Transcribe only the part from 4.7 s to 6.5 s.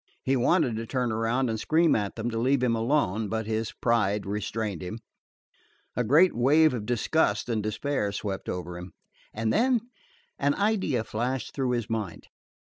him. A great